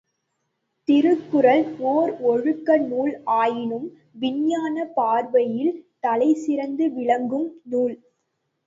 திருக்குறள் 0.87 1.61
ஒர் 1.89 2.13
ஒழுக்க 2.21 2.77
நூல் 2.85 3.13
ஆயினும் 3.35 3.87
விஞ்ஞானப் 4.19 4.95
பார்வையில் 4.95 5.73
தலைசிறந்து 5.99 6.91
விளங்கும் 6.91 7.49
நூல். 7.65 7.95